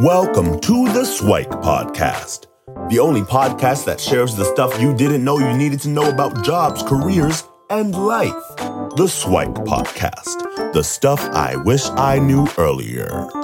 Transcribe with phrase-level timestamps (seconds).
[0.00, 2.46] Welcome to the Swike Podcast,
[2.90, 6.44] the only podcast that shares the stuff you didn't know you needed to know about
[6.44, 8.34] jobs, careers, and life.
[8.96, 13.43] The Swike Podcast, the stuff I wish I knew earlier.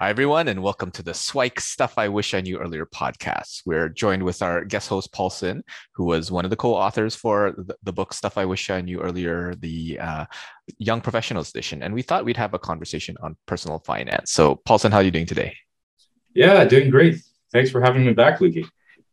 [0.00, 3.62] Hi, everyone, and welcome to the Swike Stuff I Wish I Knew Earlier podcast.
[3.66, 5.64] We're joined with our guest host, Paulson,
[5.96, 9.00] who was one of the co authors for the, book Stuff I Wish I Knew
[9.00, 10.26] Earlier, the uh,
[10.78, 11.82] Young Professionals Edition.
[11.82, 14.30] And we thought we'd have a conversation on personal finance.
[14.30, 15.56] So, Paulson, how are you doing today?
[16.32, 17.16] Yeah, doing great.
[17.50, 18.68] Thanks for having me back, Lukey.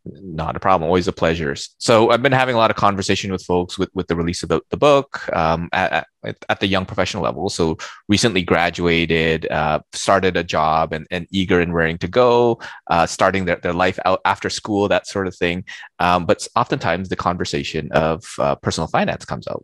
[0.08, 0.88] Not a problem.
[0.88, 1.56] Always a pleasure.
[1.80, 4.50] So I've been having a lot of conversation with folks with, with the release of
[4.50, 7.50] the, the book um, at, at the young professional level.
[7.50, 7.78] So
[8.08, 12.60] recently graduated, uh, started a job and, and eager and raring to go,
[12.92, 15.66] uh, starting their, their life out after school, that sort of thing.
[15.98, 19.64] Um, but oftentimes the conversation of uh, personal finance comes out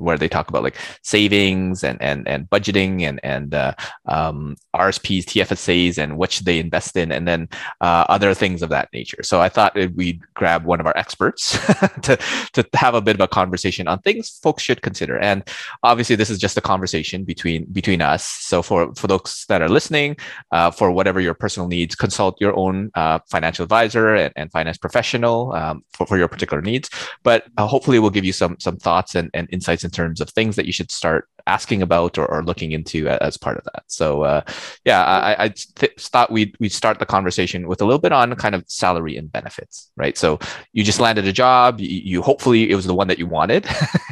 [0.00, 3.74] where they talk about like savings and and and budgeting and and uh,
[4.06, 7.48] um, RSPs, TFSAs, and what should they invest in, and then
[7.80, 9.22] uh, other things of that nature.
[9.22, 11.50] So I thought we'd grab one of our experts
[12.02, 12.18] to
[12.52, 15.18] to have a bit of a conversation on things folks should consider.
[15.18, 15.44] And
[15.82, 18.24] obviously, this is just a conversation between between us.
[18.26, 20.16] So for for those that are listening,
[20.52, 24.78] uh, for whatever your personal needs, consult your own uh, financial advisor and, and finance
[24.78, 26.90] professional um, for, for your particular needs.
[27.22, 30.30] But uh, hopefully, we'll give you some some thoughts and, and insights in terms of
[30.30, 33.82] things that you should start asking about or, or looking into as part of that.
[33.88, 34.42] So uh,
[34.84, 38.34] yeah, I, I th- thought we'd we'd start the conversation with a little bit on
[38.36, 40.16] kind of salary and benefits, right?
[40.16, 40.38] So
[40.72, 43.66] you just landed a job, you, you hopefully it was the one that you wanted,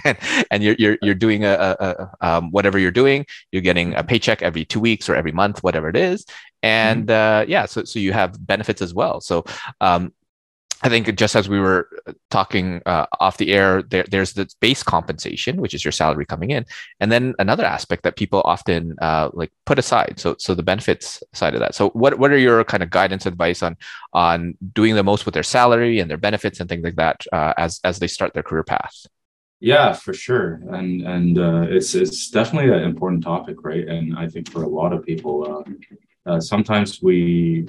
[0.05, 0.19] and,
[0.51, 4.03] and you're you're you're doing a, a, a um, whatever you're doing, you're getting a
[4.03, 6.27] paycheck every two weeks or every month, whatever it is,
[6.63, 7.43] and mm-hmm.
[7.43, 9.21] uh, yeah, so so you have benefits as well.
[9.21, 9.45] So
[9.81, 10.13] um,
[10.83, 14.49] I think just as we were uh, talking uh, off the air, there, there's the
[14.61, 16.67] base compensation, which is your salary coming in,
[17.01, 20.15] and then another aspect that people often uh, like put aside.
[20.19, 21.75] So, so the benefits side of that.
[21.75, 23.77] So, what what are your kind of guidance advice on
[24.13, 27.55] on doing the most with their salary and their benefits and things like that uh,
[27.57, 29.07] as as they start their career path?
[29.61, 33.87] Yeah, for sure, and and uh, it's it's definitely an important topic, right?
[33.89, 35.65] And I think for a lot of people,
[36.27, 37.67] uh, sometimes we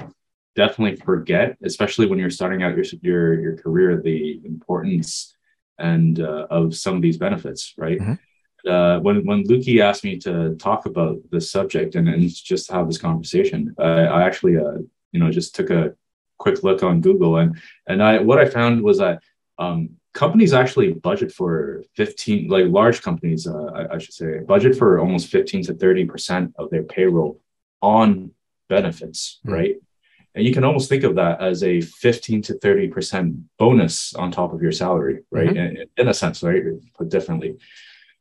[0.56, 5.36] definitely forget, especially when you're starting out your your, your career, the importance
[5.78, 8.00] and uh, of some of these benefits, right?
[8.00, 8.70] Mm-hmm.
[8.70, 12.88] Uh, when when Lukey asked me to talk about this subject and, and just have
[12.88, 14.80] this conversation, I, I actually uh,
[15.12, 15.96] you know just took a
[16.38, 17.58] quick look on Google and
[17.88, 19.22] and I what I found was that
[19.60, 24.76] um, companies actually budget for 15 like large companies uh, I, I, should say budget
[24.78, 27.42] for almost 15 to 30 percent of their payroll
[27.82, 28.32] on
[28.70, 29.54] benefits mm-hmm.
[29.54, 29.76] right
[30.36, 34.54] and you can almost think of that as a 15 to 30% bonus on top
[34.54, 35.50] of your salary, right?
[35.50, 35.78] Mm-hmm.
[35.78, 36.62] In, in, a sense, right?
[36.96, 37.58] Put differently.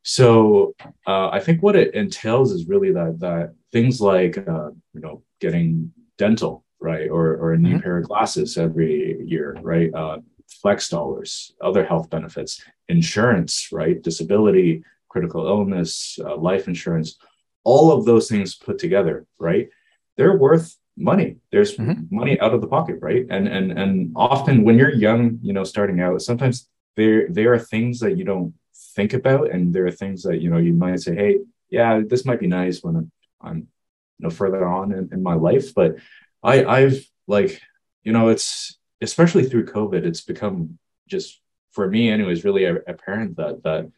[0.03, 0.75] So
[1.07, 5.23] uh, I think what it entails is really that that things like uh, you know
[5.41, 7.81] getting dental, right, or or a new mm-hmm.
[7.81, 9.93] pair of glasses every year, right?
[9.93, 10.19] Uh,
[10.63, 14.03] flex dollars, other health benefits, insurance, right?
[14.03, 17.19] Disability, critical illness, uh, life insurance,
[17.65, 19.69] all of those things put together, right?
[20.17, 21.37] They're worth money.
[21.53, 22.15] There's mm-hmm.
[22.15, 23.27] money out of the pocket right?
[23.31, 27.59] And and and often when you're young you know starting out sometimes there there are
[27.59, 28.55] things that you don't
[28.95, 31.39] think about and there are things that you know you might say hey
[31.71, 35.35] yeah this might be nice when i'm, I'm you know further on in, in my
[35.35, 35.75] life.
[35.75, 35.97] But
[36.43, 37.61] i i've like
[38.03, 43.63] you know it's especially through covid it's become just for me anyways really apparent that
[43.63, 43.91] that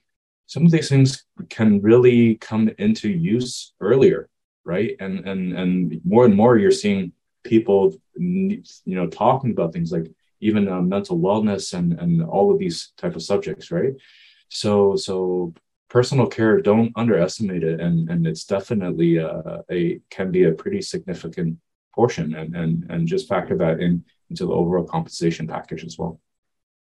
[0.47, 4.29] some of these things can really come into use earlier
[4.65, 4.97] right?
[5.01, 7.13] And and and more and more you're seeing
[7.43, 10.07] people you know talking about things like
[10.41, 13.95] even uh, mental wellness and and all of these type of subjects right?
[14.49, 15.55] So so
[15.91, 17.81] personal care don't underestimate it.
[17.81, 21.59] And and it's definitely uh, a can be a pretty significant
[21.95, 26.21] portion and and and just factor that in into the overall compensation package as well.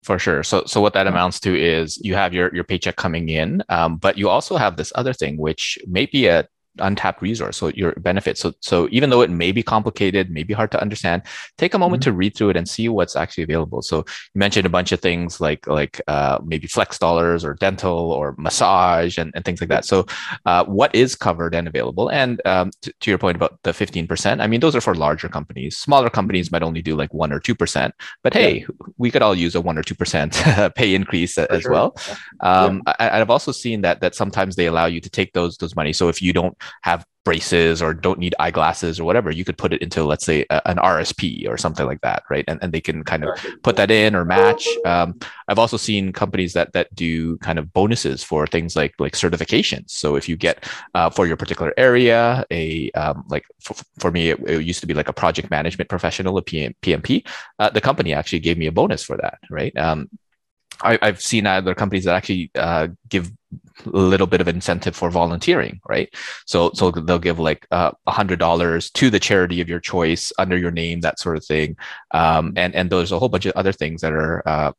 [0.03, 0.43] For sure.
[0.43, 3.97] So, so what that amounts to is you have your your paycheck coming in, um,
[3.97, 6.45] but you also have this other thing, which may be a
[6.79, 10.53] untapped resource so your benefit so so even though it may be complicated may be
[10.53, 11.21] hard to understand
[11.57, 12.09] take a moment mm-hmm.
[12.09, 14.99] to read through it and see what's actually available so you mentioned a bunch of
[14.99, 19.69] things like like uh, maybe flex dollars or dental or massage and, and things like
[19.69, 20.05] that so
[20.45, 24.41] uh, what is covered and available and um, t- to your point about the 15%
[24.41, 27.39] i mean those are for larger companies smaller companies might only do like 1 or
[27.39, 27.91] 2%
[28.23, 28.65] but hey yeah.
[28.97, 31.71] we could all use a 1 or 2% pay increase for as sure.
[31.71, 31.95] well
[32.39, 32.93] um, yeah.
[32.99, 35.93] I, i've also seen that that sometimes they allow you to take those those money
[35.93, 39.73] so if you don't have braces or don't need eyeglasses or whatever, you could put
[39.73, 42.43] it into, let's say, a, an RSP or something like that, right?
[42.47, 43.29] And, and they can kind of
[43.63, 44.67] put that in or match.
[44.85, 49.13] Um, I've also seen companies that that do kind of bonuses for things like like
[49.13, 49.91] certifications.
[49.91, 54.31] So if you get uh, for your particular area, a um, like for, for me,
[54.31, 57.25] it, it, used to be like a project management professional, a PM, PMP.
[57.59, 59.75] Uh, the company actually gave me a bonus for that, right?
[59.77, 60.09] Um,
[60.81, 63.31] I, have seen other companies that actually uh, give
[63.85, 66.13] little bit of incentive for volunteering, right?
[66.45, 69.79] So so they'll give like uh, a uh, hundred dollars to the charity of your
[69.79, 71.75] choice under your name, that sort of thing.
[72.11, 74.71] Um, and and there's a whole bunch of other things that are uh,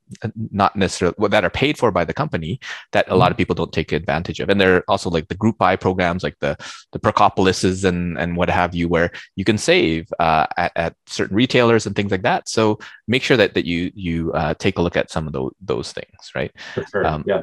[0.51, 2.61] not necessarily that are paid for by the company
[2.93, 4.49] that a lot of people don't take advantage of.
[4.49, 6.57] And there are also like the group buy programs, like the
[6.93, 11.37] the Perkopolises and and what have you, where you can save uh, at, at certain
[11.37, 12.49] retailers and things like that.
[12.49, 12.79] So
[13.09, 15.93] make sure that that you you uh, take a look at some of those those
[15.93, 16.53] things, right?
[16.91, 17.07] Sure.
[17.07, 17.43] Um, yeah.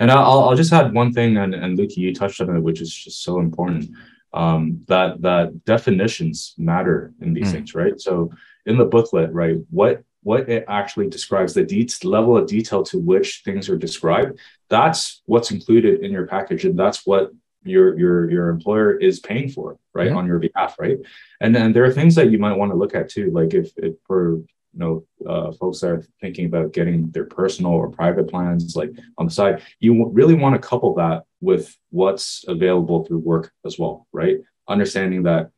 [0.00, 2.80] And I'll, I'll just add one thing, and, and Luki, you touched on it, which
[2.80, 3.90] is just so important.
[4.34, 7.52] Um, that that definitions matter in these mm.
[7.52, 7.98] things, right?
[7.98, 8.30] So
[8.66, 12.98] in the booklet, right, what what it actually describes, the de- level of detail to
[12.98, 14.38] which things are described,
[14.68, 17.30] that's what's included in your package, and that's what
[17.64, 20.98] your your your employer is paying for, right, on your behalf, right?
[21.40, 23.72] And then there are things that you might want to look at too, like if,
[23.78, 24.42] if for
[24.78, 29.26] know uh, folks that are thinking about getting their personal or private plans like on
[29.26, 29.62] the side.
[29.80, 34.38] You really want to couple that with what's available through work as well right?
[34.68, 35.50] Understanding that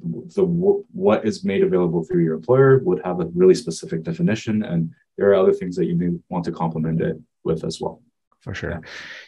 [0.00, 4.90] the what is made available through your employer would have a really specific definition and
[5.16, 8.02] there are other things that you may want to complement it with as well
[8.46, 8.70] for sure.
[8.70, 8.80] Yeah.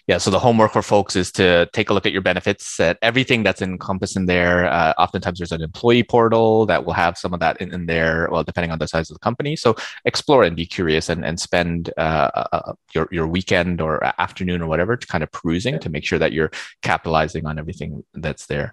[0.07, 0.19] yeah.
[0.19, 3.43] So the homework for folks is to take a look at your benefits, at everything
[3.43, 4.67] that's encompassed in there.
[4.67, 8.29] Uh, oftentimes there's an employee portal that will have some of that in, in, there,
[8.31, 9.57] well, depending on the size of the company.
[9.57, 9.75] So
[10.05, 14.63] explore and be curious and, and spend uh, uh, uh your, your weekend or afternoon
[14.63, 15.81] or whatever to kind of perusing yeah.
[15.81, 18.73] to make sure that you're capitalizing on everything that's there.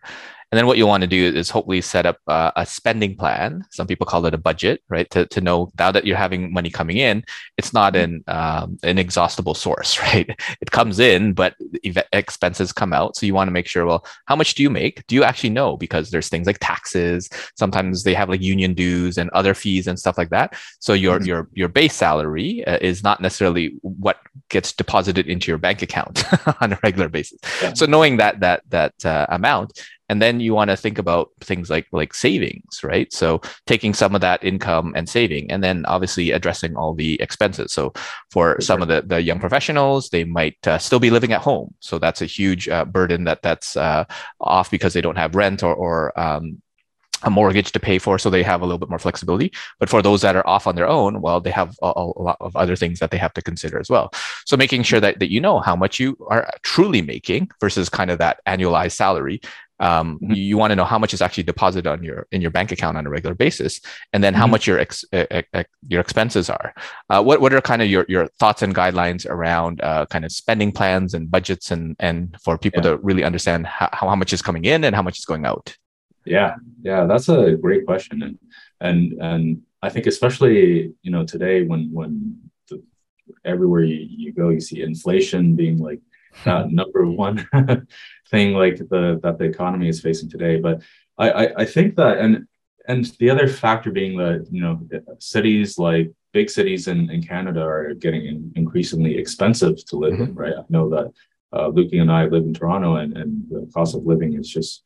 [0.56, 3.66] And then what you'll want to do is hopefully set up uh, a spending plan.
[3.72, 5.10] Some people call it a budget, right?
[5.10, 7.26] To, to know now that you're having money coming in,
[7.58, 10.30] it's not an um, an exhaustible source, right?
[10.62, 11.56] It comes in, but
[12.14, 13.18] expenses come out.
[13.18, 15.06] So you want to make sure, well, how much do you make?
[15.08, 15.76] Do you actually know?
[15.76, 17.30] Because there's things like taxes.
[17.58, 20.56] Sometimes they have like union dues and other fees and stuff like that.
[20.80, 21.28] So your mm-hmm.
[21.28, 26.24] your your base salary uh, is not necessarily what gets deposited into your bank account
[26.62, 27.40] on a regular basis.
[27.62, 27.74] Yeah.
[27.74, 29.74] So knowing that that that uh, amount
[30.10, 33.12] and then you want to think about things like like savings right?
[33.12, 37.74] So taking some of that income and saving and then obviously addressing all the expenses.
[37.74, 37.94] So
[38.32, 41.74] for some of the, the young professionals they might uh, still be living at home.
[41.80, 44.06] So that's a huge uh, burden that that's uh,
[44.40, 46.62] off because they don't have rent or, or um,
[47.24, 49.52] a mortgage to pay for so they have a little bit more flexibility.
[49.80, 52.38] But for those that are off on their own well they have a, a, lot
[52.40, 54.12] of other things that they have to consider as well.
[54.46, 58.12] So making sure that, that you know how much you are truly making versus kind
[58.12, 59.42] of that annualized salary
[59.80, 60.34] um, mm-hmm.
[60.34, 62.98] you want to know how much is actually deposited on your in your bank account
[62.98, 63.82] on a regular basis
[64.14, 64.52] and then how mm-hmm.
[64.52, 65.04] much your ex,
[65.88, 66.74] your expenses are
[67.10, 70.32] uh, what, what are kind of your, your thoughts and guidelines around uh, kind of
[70.32, 72.92] spending plans and budgets and and for people yeah.
[72.92, 75.76] to really understand how, how much is coming in and how much is going out
[76.26, 78.40] yeah yeah that's a great question and
[78.82, 82.38] and and i think especially you know today when when
[82.70, 82.82] the,
[83.44, 86.00] everywhere you, you go you see inflation being like
[86.46, 87.48] that number one
[88.30, 90.60] thing like the that the economy is facing today.
[90.60, 90.82] But
[91.18, 92.48] I, I, I think that and
[92.88, 94.80] and the other factor being that you know
[95.20, 100.24] cities like big cities in, in Canada are getting in, increasingly expensive to live mm-hmm.
[100.24, 100.54] in, right?
[100.54, 101.14] I know that
[101.54, 104.84] uh, and I live in Toronto, and, and the cost of living is just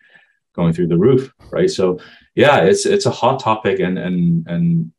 [0.56, 1.70] going through the roof, right?
[1.70, 2.00] So
[2.36, 4.92] yeah, it's it's a hot topic, and and and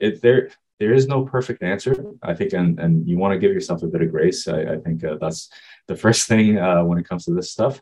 [0.00, 0.50] it there
[0.82, 1.94] there is no perfect answer.
[2.30, 4.48] I think, and and you want to give yourself a bit of grace.
[4.48, 5.48] I, I think uh, that's
[5.86, 7.80] the first thing uh, when it comes to this stuff.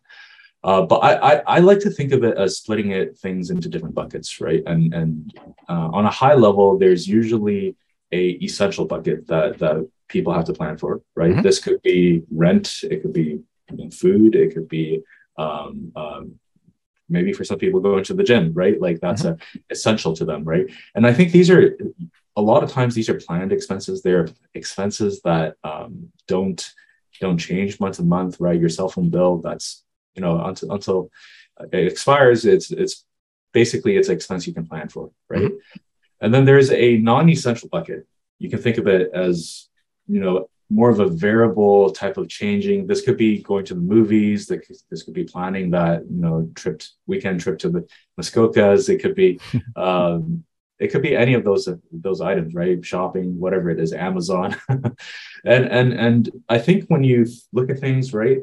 [0.62, 3.71] Uh, but I, I, I like to think of it as splitting it things into
[3.71, 4.62] different buckets, right?
[4.66, 5.11] And and
[5.73, 7.76] uh, on a high level, there's usually
[8.12, 11.33] a essential bucket that that people have to plan for, right?
[11.33, 11.49] Mm-hmm.
[11.49, 13.40] This could be rent, it could be
[14.02, 15.02] food, it could be
[15.38, 16.25] um, um,
[17.09, 18.80] maybe for some people going to the gym, right?
[18.80, 19.40] Like that's mm-hmm.
[19.40, 20.66] a, essential to them, right?
[20.95, 21.76] And I think these are
[22.37, 24.02] a lot of times these are planned expenses.
[24.02, 26.64] They're expenses that um, don't
[27.20, 28.58] don't change month to month, right?
[28.58, 29.84] Your cell phone bill, that's
[30.14, 31.10] you know until until
[31.72, 33.04] it expires, it's it's
[33.52, 35.42] basically it's an expense you can plan for, right?
[35.42, 35.78] Mm-hmm.
[36.22, 38.06] And then there's a non-essential bucket.
[38.38, 39.68] You can think of it as
[40.06, 42.87] you know more of a variable type of changing.
[42.87, 44.46] This could be going to the movies.
[44.46, 48.88] This could be planning that you know trip weekend trip to the Muskokas.
[48.88, 49.40] It could be
[49.76, 50.44] um,
[50.80, 55.64] it could be any of those those items right shopping whatever it is amazon and
[55.66, 58.38] and and i think when you look at things right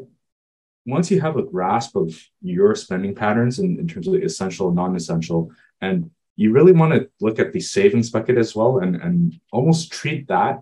[0.87, 5.51] once you have a grasp of your spending patterns in, in terms of essential, non-essential,
[5.81, 9.91] and you really want to look at the savings bucket as well and, and almost
[9.91, 10.61] treat that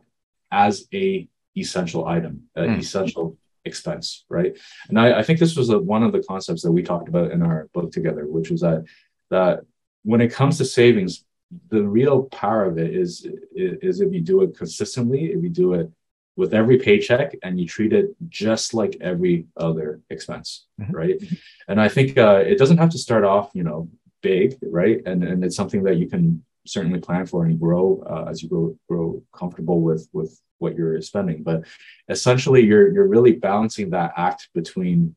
[0.51, 2.79] as a essential item, an mm.
[2.79, 4.57] essential expense, right?
[4.89, 7.31] And I, I think this was a, one of the concepts that we talked about
[7.31, 8.83] in our book together, which was that
[9.29, 9.61] that
[10.03, 11.23] when it comes to savings,
[11.69, 15.73] the real power of it is is if you do it consistently, if you do
[15.73, 15.91] it
[16.35, 20.91] with every paycheck and you treat it just like every other expense, mm-hmm.
[20.93, 21.23] right?
[21.67, 23.89] And I think uh, it doesn't have to start off, you know,
[24.21, 25.01] big, right?
[25.05, 28.49] And and it's something that you can certainly plan for and grow uh, as you
[28.49, 31.43] grow grow comfortable with with what you're spending.
[31.43, 31.65] But
[32.09, 35.15] essentially, you're you're really balancing that act between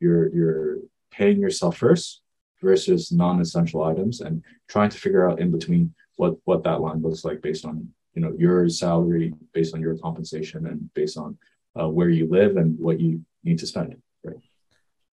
[0.00, 0.78] your your
[1.10, 2.21] paying yourself first
[2.62, 7.24] versus non-essential items and trying to figure out in between what what that line looks
[7.24, 11.36] like based on you know your salary based on your compensation and based on
[11.78, 14.36] uh, where you live and what you need to spend right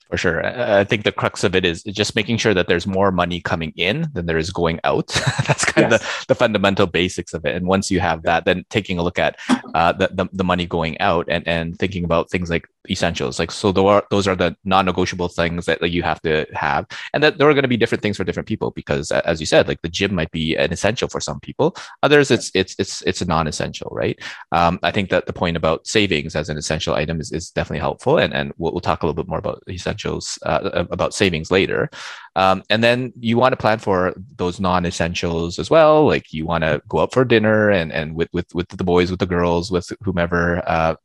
[0.10, 0.44] for sure.
[0.44, 3.74] I think the crux of it is just making sure that there's more money coming
[3.76, 5.08] in than there is going out.
[5.48, 6.02] That's kind yes.
[6.02, 7.56] of the, the, fundamental basics of it.
[7.56, 9.38] And once you have that, then taking a look at
[9.76, 13.40] uh, the, the, the, money going out and, and thinking about things like essentials.
[13.40, 16.86] Like, so are, those are the non-negotiable things that like, you have to have.
[17.14, 19.46] And that there are going to be different things for different people because as you
[19.46, 21.76] said, like the gym might be an essential for some people.
[22.04, 24.20] Others, it's, it's, it's, it's a non-essential, right?
[24.52, 27.80] Um, I think that the point about savings as an essential item is, is definitely
[27.80, 28.18] helpful.
[28.18, 31.90] And, and we'll, we'll talk a little bit more about essentials uh, about savings later
[32.36, 36.64] um, and then you want to plan for those non-essentials as well like you want
[36.64, 39.72] to go out for dinner and and with with with the boys with the girls
[39.72, 40.96] with whomever uh,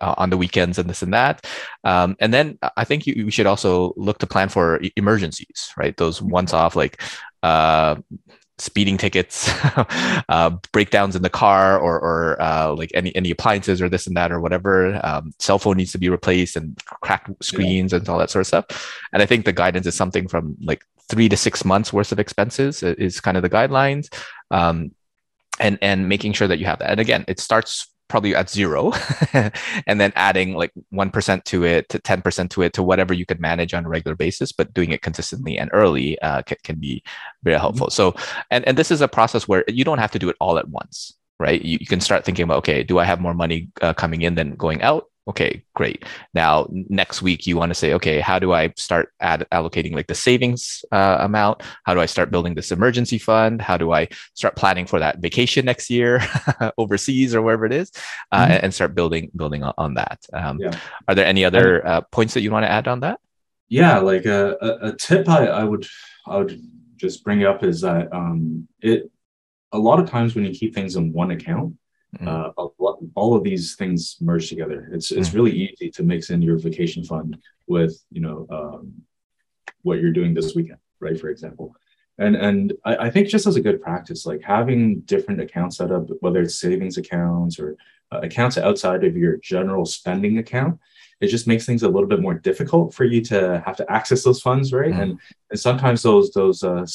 [0.00, 1.46] uh, on the weekends and this and that.
[1.84, 5.96] Um, and then I think you, you, should also look to plan for emergencies, right?
[5.96, 7.02] Those once off, like
[7.42, 7.96] uh,
[8.58, 9.50] speeding tickets,
[10.28, 14.16] uh, breakdowns in the car, or, or uh, like any any appliances or this and
[14.16, 15.00] that or whatever.
[15.04, 17.98] Um, cell phone needs to be replaced and cracked screens yeah.
[17.98, 19.00] and all that sort of stuff.
[19.12, 22.20] And I think the guidance is something from like three to six months worth of
[22.20, 24.12] expenses is kind of the guidelines.
[24.50, 24.92] Um,
[25.60, 26.90] and and making sure that you have that.
[26.90, 28.92] And again, it starts probably at zero
[29.86, 33.40] and then adding like 1% to it to 10% to it to whatever you could
[33.40, 37.02] manage on a regular basis but doing it consistently and early uh, can, can be
[37.42, 37.62] very mm-hmm.
[37.62, 37.90] helpful.
[37.90, 38.14] So
[38.50, 40.68] and, and this is a process where you don't have to do it all at
[40.68, 41.62] once right?
[41.62, 44.34] You, you can start thinking about okay do i have more money uh, coming in
[44.34, 46.04] than going out okay great.
[46.34, 50.08] Now next week you want to say okay how do i start add, allocating like
[50.08, 51.62] the savings uh, amount?
[51.84, 53.62] How do i start building this emergency fund?
[53.62, 56.20] How do i start planning for that vacation next year
[56.78, 57.90] overseas or wherever it is?
[58.32, 58.64] Uh, mm-hmm.
[58.64, 60.18] and start building building on, on that.
[60.32, 60.78] Um, yeah.
[61.08, 63.20] are there any other uh, points that you want to add on that?
[63.68, 65.86] Yeah like uh, a, a tip I, I would
[66.26, 66.60] i would
[66.96, 69.10] just bring up is that um, it
[69.72, 71.74] a lot of times when you keep things in one account
[72.18, 72.26] Mm.
[72.26, 72.50] Uh,
[73.14, 74.88] all of these things merge together.
[74.92, 75.34] It's it's mm.
[75.34, 77.36] really easy to mix in your vacation fund
[77.68, 78.92] with you know um,
[79.82, 81.18] what you're doing this weekend, right?
[81.18, 81.76] For example,
[82.18, 85.92] and and I, I, think just as a good practice, like having different accounts set
[85.92, 87.76] up, whether it's savings accounts or
[88.10, 90.80] uh, accounts outside of your general spending account,
[91.20, 94.24] it just makes things a little bit more difficult for you to have to access
[94.24, 94.92] those funds, right?
[94.92, 95.00] Mm.
[95.00, 96.86] And and sometimes those those uh,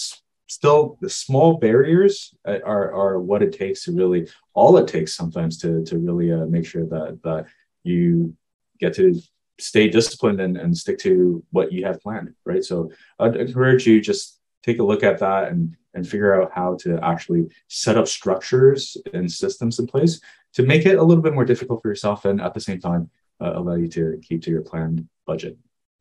[0.48, 5.16] still the small barriers uh, are are what it takes to really all it takes
[5.16, 7.46] sometimes to to really uh, make sure that that
[7.84, 8.36] you
[8.80, 9.20] get to
[9.58, 12.64] stay disciplined and, and stick to what you have planned right?
[12.64, 16.75] So i'd encourage you just take a look at that and and figure out how
[16.75, 20.20] to actually set up structures and systems in place
[20.54, 23.10] to make it a little bit more difficult for yourself and at the same time
[23.42, 25.58] uh, allow you to keep to your planned budget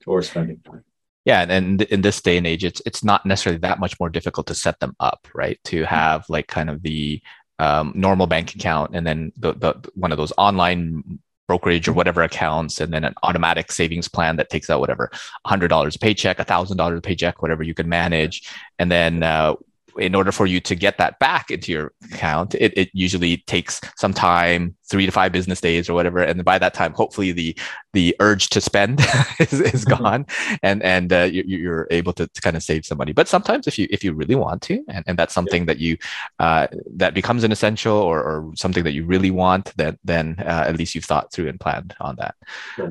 [0.07, 0.85] or spending time
[1.25, 4.47] yeah and in this day and age it's it's not necessarily that much more difficult
[4.47, 5.95] to set them up right to mm-hmm.
[5.95, 7.21] have like kind of the
[7.61, 11.99] um, normal bank account and then the, the one of those online brokerage or mm-hmm.
[11.99, 15.11] whatever accounts and then an automatic savings plan that takes out whatever
[15.47, 19.55] $100 a paycheck $1000 a paycheck whatever you can manage and then uh,
[19.99, 23.81] in order for you to get that back into your account, it, it usually takes
[23.97, 26.19] some time, three to five business days or whatever.
[26.19, 27.57] And by that time, hopefully the
[27.93, 29.01] the urge to spend
[29.39, 30.03] is, is mm-hmm.
[30.03, 30.27] gone,
[30.63, 33.13] and and uh, you, are able to, to, kind of save some money.
[33.13, 35.67] But sometimes, if you if you really want to, and, and that's something yeah.
[35.67, 35.97] that you
[36.39, 40.65] uh, that becomes an essential or, or something that you really want, then then uh,
[40.67, 42.35] at least you've thought through and planned on that.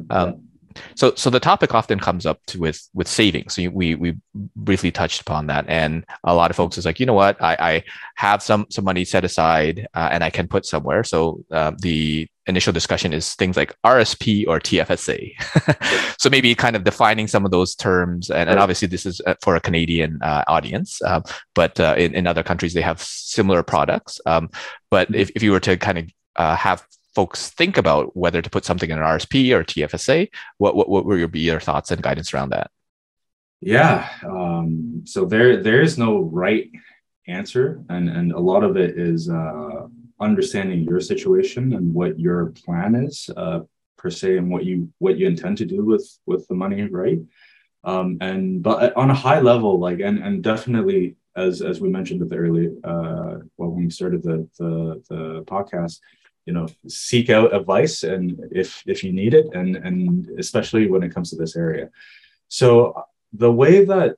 [0.10, 0.44] Um,
[0.96, 3.56] so so the topic often comes up to, with with savings.
[3.56, 4.16] So we we
[4.56, 7.58] briefly touched upon that, and a lot of folks is like, you know what, I,
[7.60, 7.84] I
[8.16, 11.04] have some some money set aside uh, and I can put somewhere.
[11.04, 16.16] So uh, the initial discussion is things like RSP or TFSA.
[16.20, 19.36] so maybe kind of defining some of those terms, and, and obviously this is uh,
[19.42, 21.22] for a Canadian uh, audience, uh,
[21.56, 24.20] but uh, in in other countries they have similar products.
[24.26, 24.50] Um,
[24.90, 28.50] but if if you were to kind of uh, have folks think about whether to
[28.50, 30.30] put something in an RSP or TFSA?
[30.58, 32.72] What what, what will be your thoughts and guidance around that?
[33.62, 36.70] Yeah, um, so there there is no right
[37.28, 39.88] answer, and and a lot of it is uh,
[40.20, 43.62] understanding your situation and what your plan is uh,
[43.98, 47.20] per se, and what you what you intend to do with with the money, right?
[47.86, 52.22] Um, and but on a high level, like and and definitely as as we mentioned
[52.22, 56.00] at the early uh, well when we started the the, the podcast,
[56.46, 61.04] you know seek out advice and if if you need it and and especially when
[61.04, 61.90] it comes to this area
[62.48, 62.94] so
[63.32, 64.16] the way that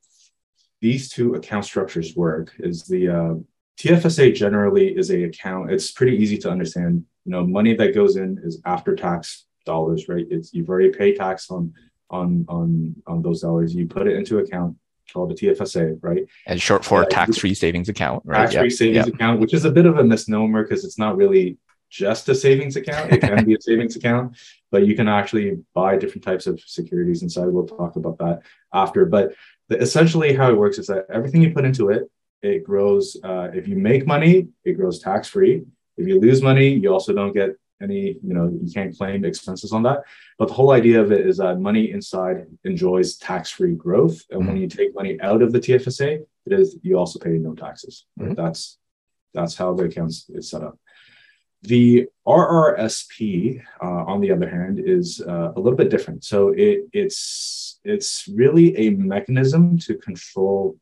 [0.82, 3.34] these two account structures work is the uh,
[3.80, 8.16] tfsa generally is a account it's pretty easy to understand you know money that goes
[8.16, 11.74] in is after tax dollars right it's you've already paid tax on
[12.10, 14.76] on on on those dollars you put it into account
[15.12, 16.26] called a TFSA, right?
[16.48, 18.50] And short for uh, tax-free savings account, right?
[18.52, 18.74] Tax-free yep.
[18.74, 19.16] savings yep.
[19.16, 21.58] account, which is a bit of a misnomer because it's not really
[21.90, 23.12] just a savings account.
[23.12, 24.38] It can be a savings account,
[24.72, 27.48] but you can actually buy different types of securities inside.
[27.48, 28.42] We'll talk about that
[28.74, 29.06] after.
[29.06, 29.34] But
[29.70, 32.10] the, essentially, how it works is that everything you put into it,
[32.42, 33.18] it grows.
[33.24, 35.64] Uh, if you make money, it grows tax free.
[35.98, 37.52] If you lose money, you also don't get
[37.82, 40.04] any, you know, you can't claim expenses on that.
[40.38, 44.22] But the whole idea of it is that money inside enjoys tax free growth.
[44.30, 44.48] And mm-hmm.
[44.48, 48.06] when you take money out of the TFSA, it is you also pay no taxes.
[48.20, 48.34] Mm-hmm.
[48.34, 48.78] That's
[49.34, 50.80] that's how the accounts is set up.
[51.68, 56.24] The RRSP, uh, on the other hand, is uh, a little bit different.
[56.24, 60.78] So it, it's it's really a mechanism to control.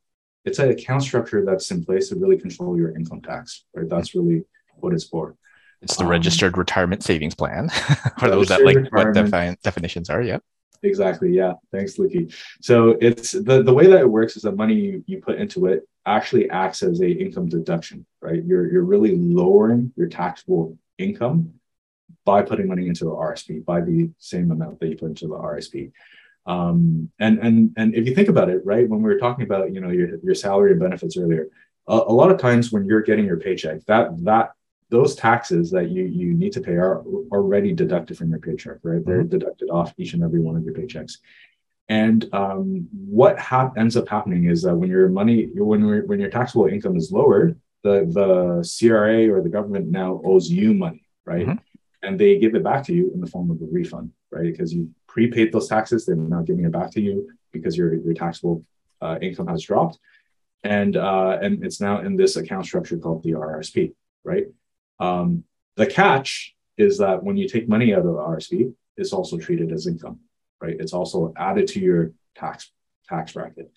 [0.46, 3.66] It's an account structure that's in place to really control your income tax.
[3.74, 4.44] Right, that's really
[4.78, 5.36] what it's for.
[5.82, 7.70] It's the um, registered retirement savings plan.
[8.20, 10.40] for those that like what define, definitions are, yeah.
[10.82, 11.34] Exactly.
[11.34, 11.54] Yeah.
[11.72, 12.34] Thanks, Luki.
[12.62, 15.68] So it's the, the way that it works is that money you, you put into
[15.68, 18.44] it actually acts as a income deduction, right?
[18.44, 21.54] You're you're really lowering your taxable income
[22.26, 25.36] by putting money into the RSP by the same amount that you put into the
[25.36, 25.92] RSP.
[26.46, 29.74] Um, and and and if you think about it, right, when we were talking about
[29.74, 31.48] you know your your salary and benefits earlier,
[31.88, 34.52] a, a lot of times when you're getting your paycheck, that that
[34.90, 39.04] those taxes that you you need to pay are already deducted from your paycheck, right?
[39.06, 39.30] They're mm-hmm.
[39.30, 41.18] deducted off each and every one of your paychecks.
[41.90, 46.30] And um, what ha- ends up happening is that when your money, when when your
[46.30, 51.48] taxable income is lowered, the the CRA or the government now owes you money, right?
[51.48, 52.08] Mm-hmm.
[52.08, 54.52] And they give it back to you in the form of a refund, right?
[54.52, 58.14] Because you prepaid those taxes, they're now giving it back to you because your your
[58.14, 58.66] taxable
[59.02, 60.00] uh, income has dropped,
[60.64, 63.94] and uh, and it's now in this account structure called the RRSP,
[64.24, 64.48] right?
[65.00, 65.44] Um,
[65.76, 69.72] the catch is that when you take money out of the RSP, it's also treated
[69.72, 70.20] as income,
[70.62, 70.76] right?
[70.80, 72.72] It's also added to your tax
[73.08, 73.72] tax bracket.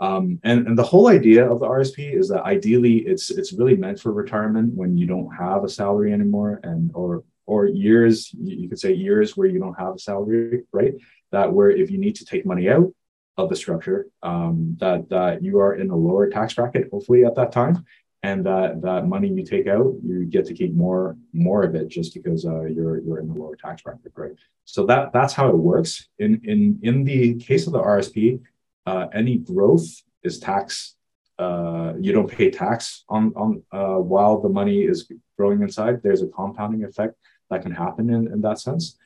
[0.00, 3.76] Um, and, and the whole idea of the RSP is that ideally it's it's really
[3.76, 8.68] meant for retirement when you don't have a salary anymore and or or years you
[8.68, 10.94] could say years where you don't have a salary, right?
[11.30, 12.92] That where if you need to take money out
[13.36, 17.36] of the structure, um, that that you are in a lower tax bracket, hopefully at
[17.36, 17.84] that time,
[18.24, 21.88] and that that money you take out, you get to keep more more of it
[21.88, 24.32] just because uh, you're you're in the lower tax bracket, right?
[24.64, 26.08] So that that's how it works.
[26.18, 28.40] In in in the case of the RSP,
[28.86, 29.86] uh, any growth
[30.22, 30.96] is tax.
[31.38, 34.98] Uh, you don't pay tax on on uh, while the money is
[35.36, 36.02] growing inside.
[36.02, 37.14] There's a compounding effect
[37.50, 38.96] that can happen in, in that sense.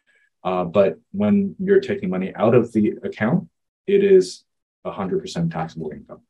[0.44, 3.48] Uh, but when you're taking money out of the account,
[3.88, 4.44] it is
[4.86, 6.20] 100% taxable income.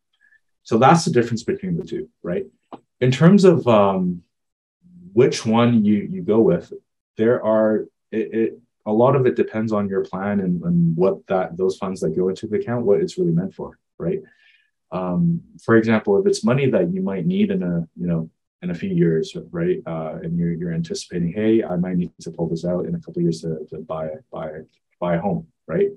[0.63, 2.47] So that's the difference between the two, right?
[3.01, 4.23] In terms of um,
[5.13, 6.73] which one you you go with,
[7.17, 11.27] there are it, it, a lot of it depends on your plan and, and what
[11.27, 14.21] that those funds that go into the account what it's really meant for, right?
[14.91, 18.31] Um, for example, if it's money that you might need in a you know
[18.63, 19.81] in a few years, right?
[19.87, 23.01] Uh, and you're you're anticipating, hey, I might need to pull this out in a
[23.01, 24.51] couple years to, to buy buy
[24.99, 25.91] buy a home, right?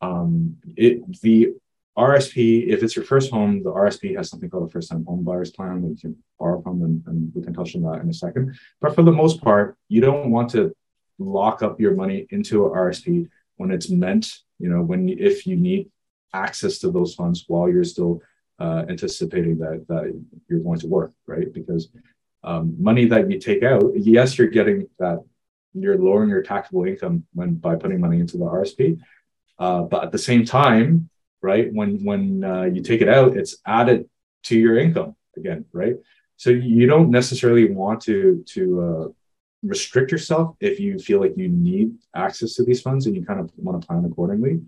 [0.00, 1.54] Um, it the
[1.96, 5.24] RSP, if it's your first home, the RSP has something called a first time home
[5.24, 8.08] buyers plan that you can borrow from, and, and, we can touch on that in
[8.08, 8.56] a second.
[8.80, 10.74] But for the most part, you don't want to
[11.18, 15.56] lock up your money into a RSP when it's meant, you know, when if you
[15.56, 15.90] need
[16.32, 18.22] access to those funds while you're still
[18.58, 21.52] uh, anticipating that that you're going to work, right?
[21.52, 21.90] Because
[22.42, 25.18] um, money that you take out, yes, you're getting that
[25.74, 28.98] you're lowering your taxable income when by putting money into the RSP,
[29.58, 31.10] uh, but at the same time,
[31.42, 31.72] right?
[31.72, 34.08] When when uh, you take it out, it's added
[34.44, 35.96] to your income again, right?
[36.36, 39.08] So you don't necessarily want to to uh,
[39.62, 43.40] restrict yourself if you feel like you need access to these funds and you kind
[43.40, 44.60] of want to plan accordingly.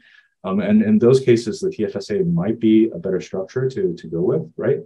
[0.45, 4.21] Um, and in those cases, the TFSA might be a better structure to to go
[4.21, 4.81] with, right?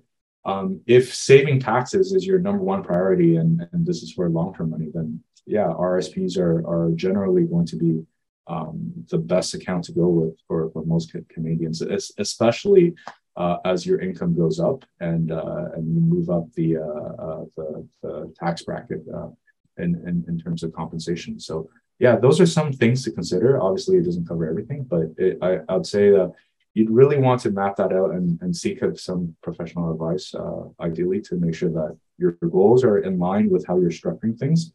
[0.44, 4.55] Um, if saving taxes is your number one priority and, and this is for long
[4.55, 8.03] term money, then yeah, RSPs are are generally going to be
[8.48, 12.94] um, the best account to go with for, for most Canadians, especially
[13.37, 17.44] uh, as your income goes up and uh, and you move up the uh, uh
[17.56, 19.28] the, the, tax bracket uh,
[19.76, 21.38] in, in, in terms of compensation.
[21.38, 23.61] So yeah, those are some things to consider.
[23.61, 26.32] Obviously, it doesn't cover everything, but it, I, I would say that
[26.74, 31.20] you'd really want to map that out and, and seek some professional advice, uh, ideally,
[31.22, 34.72] to make sure that your goals are in line with how you're structuring things.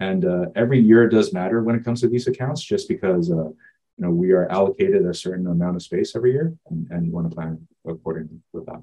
[0.00, 3.48] And uh, every year does matter when it comes to these accounts, just because uh,
[3.48, 3.54] you
[3.98, 7.34] know we are allocated a certain amount of space every year, and, and want to
[7.34, 8.82] plan according with that.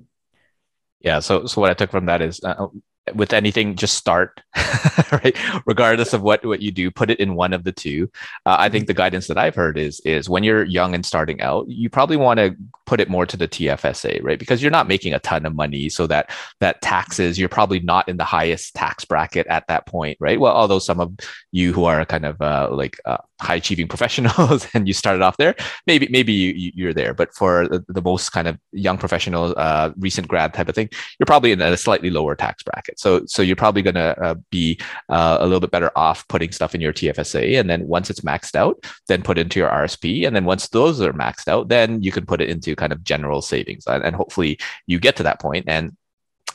[1.00, 1.20] Yeah.
[1.20, 2.68] So so what I took from that is uh,
[3.16, 4.42] with anything just start
[5.12, 5.38] right?
[5.66, 8.10] Regardless of what what you do put it in one of the two.
[8.46, 8.88] Uh, i think mm-hmm.
[8.88, 12.18] the guidance that i've heard is is when you're young and starting out you probably
[12.18, 14.40] want to put it more to the tfsa right?
[14.40, 18.08] Because you're not making a ton of money so that that taxes you're probably not
[18.08, 20.40] in the highest tax bracket at that point right?
[20.40, 21.14] Well although some of
[21.52, 25.38] you who are kind of uh, like uh, high achieving professionals and you started off
[25.38, 25.56] there
[25.88, 27.14] maybe maybe you, you're there.
[27.14, 31.26] But for the, most kind of young professional uh, recent grad type of thing you're
[31.26, 33.00] probably in a slightly lower tax bracket.
[33.00, 34.80] So so you're probably going to uh, be
[35.10, 38.22] uh, a little bit better off putting stuff in your TFSA, and then once it's
[38.22, 42.02] maxed out, then put into your RSP, and then once those are maxed out, then
[42.02, 45.24] you can put it into kind of general savings, and, and hopefully you get to
[45.24, 45.96] that point and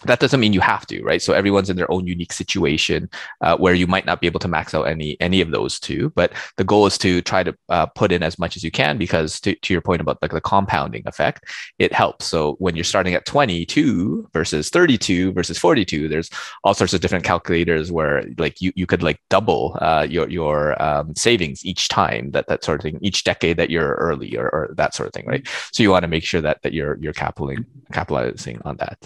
[0.05, 1.23] that doesn't mean you have to right?
[1.23, 3.09] So everyone's in their own unique situation
[3.41, 6.11] uh, where you might not be able to max out any any of those two.
[6.11, 8.99] But the goal is to try to uh, put in as much as you can
[8.99, 11.45] because to, to your point about like the compounding effect
[11.79, 12.27] it helps.
[12.27, 16.31] So when you're starting at 22 versus 32 versus 42 there's
[16.65, 20.81] all sorts of different calculators where like you, you could like double uh, your your
[20.83, 24.49] um, savings each time that that sort of thing each decade that you're early or,
[24.51, 25.47] or that sort of thing right?
[25.73, 28.99] So you want to make sure that that you're you're capitalizing capitalizing on that.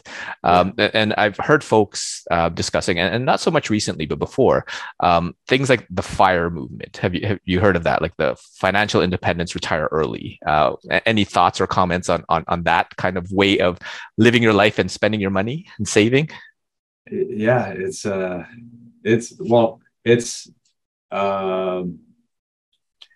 [0.42, 4.66] Um, and I've heard folks uh, discussing, and, and, not so much recently, but before,
[5.00, 6.96] um, things like the FIRE movement.
[6.98, 8.02] Have you have you heard of that?
[8.02, 10.38] Like the financial independence, retire early.
[10.46, 10.74] Uh,
[11.06, 13.78] any thoughts or comments on, on on that kind of way of
[14.18, 16.30] living your life and spending your money and saving?
[17.10, 18.44] Yeah, it's uh,
[19.02, 20.50] it's well, it's.
[21.10, 22.00] Um,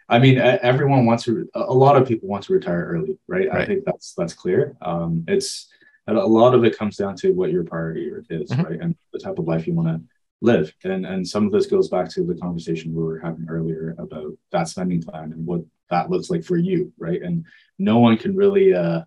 [0.09, 1.49] I mean, everyone wants to.
[1.55, 3.49] A lot of people want to retire early, right?
[3.49, 3.63] right.
[3.63, 4.77] I think that's that's clear.
[4.81, 5.69] Um, it's
[6.09, 8.63] a lot of it comes down to what your priority is, mm-hmm.
[8.63, 8.81] right?
[8.81, 10.01] And the type of life you want to
[10.41, 10.73] live.
[10.85, 14.33] And and some of this goes back to the conversation we were having earlier about
[14.53, 17.23] that spending plan and what that looks like for you, right?
[17.23, 17.45] And
[17.79, 19.03] no one can really uh,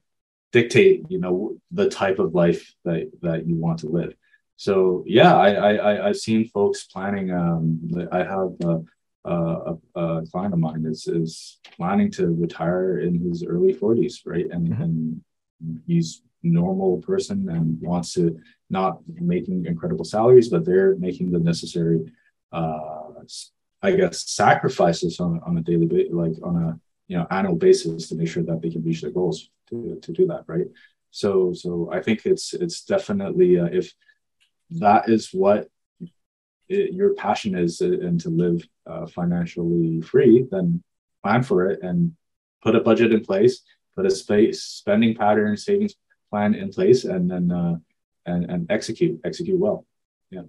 [0.51, 4.13] dictate, you know, the type of life that that you want to live.
[4.57, 7.31] So yeah, I I I've seen folks planning.
[7.31, 8.51] Um, I have.
[8.63, 8.79] Uh,
[9.25, 14.21] uh, a, a, client of mine is is planning to retire in his early 40s,
[14.25, 14.47] right?
[14.49, 14.81] And mm-hmm.
[14.81, 15.21] and
[15.85, 22.11] he's normal person and wants to not making incredible salaries, but they're making the necessary,
[22.51, 23.09] uh,
[23.81, 28.07] I guess, sacrifices on, on a daily basis, like on a you know annual basis
[28.09, 30.67] to make sure that they can reach their goals to, to do that, right?
[31.11, 33.93] So so I think it's it's definitely uh, if
[34.71, 35.67] that is what
[36.67, 40.83] it, your passion is uh, and to live uh, financially free, then
[41.23, 42.15] plan for it and
[42.61, 43.61] put a budget in place,
[43.95, 45.95] put a space spending pattern, savings
[46.29, 47.77] plan in place and then uh,
[48.25, 49.85] and and execute execute well.
[50.29, 50.43] Yeah.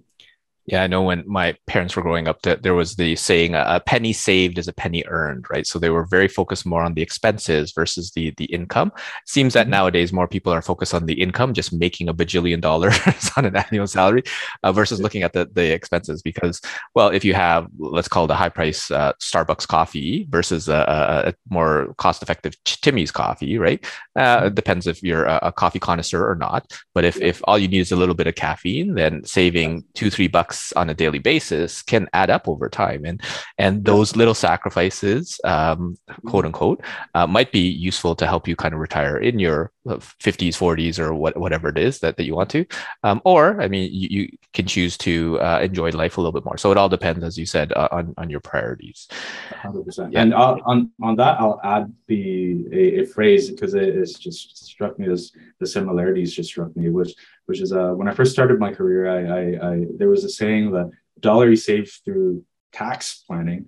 [0.71, 3.81] Yeah, I know when my parents were growing up that there was the saying a
[3.85, 5.67] penny saved is a penny earned, right?
[5.67, 8.93] So they were very focused more on the expenses versus the the income.
[9.25, 9.71] Seems that mm-hmm.
[9.71, 12.97] nowadays more people are focused on the income, just making a bajillion dollars
[13.37, 14.23] on an annual salary
[14.63, 16.61] uh, versus looking at the, the expenses because
[16.95, 21.25] well, if you have let's call it a high price uh, Starbucks coffee versus a,
[21.27, 23.85] a more cost effective Timmy's coffee, right?
[24.15, 26.71] Uh, it depends if you're a, a coffee connoisseur or not.
[26.95, 30.09] But if, if all you need is a little bit of caffeine, then saving two,
[30.09, 33.05] three bucks on a daily basis can add up over time.
[33.05, 33.21] And
[33.57, 36.81] and those little sacrifices um, quote unquote
[37.15, 41.13] uh, might be useful to help you kind of retire in your 50s 40s or
[41.13, 42.65] what, whatever it is that, that you want to.
[43.03, 46.45] Um, or i mean you, you can choose to uh, enjoy life a little bit
[46.45, 46.57] more.
[46.57, 49.07] So it all depends as you said uh, on, on your priorities.
[49.51, 50.21] 100% yeah.
[50.21, 54.65] and I'll, on, on that i'll add the a, a phrase because it, it's just
[54.65, 57.13] struck me as the similarities just struck me which
[57.51, 60.29] which is uh, when I first started my career, I, I, I there was a
[60.29, 63.67] saying that dollar you save through tax planning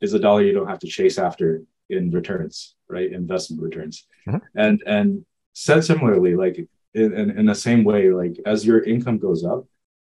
[0.00, 3.12] is a dollar you don't have to chase after in returns, right?
[3.12, 4.08] Investment returns.
[4.26, 4.38] Mm-hmm.
[4.56, 6.56] And and said similarly, like
[6.92, 9.64] in, in, in the same way, like as your income goes up,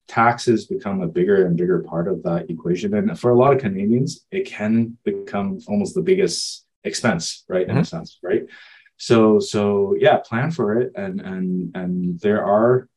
[0.07, 2.95] taxes become a bigger and bigger part of that equation.
[2.95, 7.67] And for a lot of Canadians, it can become almost the biggest expense, right?
[7.67, 7.77] Mm-hmm.
[7.77, 8.43] In a sense, right?
[8.97, 10.93] So so yeah, plan for it.
[10.95, 12.89] And and and there are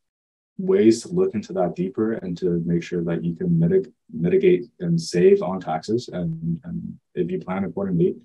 [0.58, 4.64] ways to look into that deeper and to make sure that you can mitigate mitigate
[4.80, 8.16] and save on taxes and, and if you plan accordingly